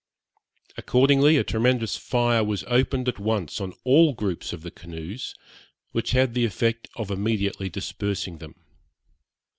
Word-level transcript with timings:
Accordingly 0.77 1.37
a 1.37 1.43
tremendous 1.43 1.95
fire 1.95 2.43
was 2.43 2.63
opened 2.63 3.07
at 3.07 3.19
once 3.19 3.61
on 3.61 3.71
all 3.83 4.13
the 4.13 4.15
groups 4.15 4.51
of 4.51 4.65
canoes, 4.73 5.35
which 5.91 6.09
had 6.13 6.33
the 6.33 6.43
effect 6.43 6.87
of 6.95 7.11
immediately 7.11 7.69
dispersing 7.69 8.39
them. 8.39 8.55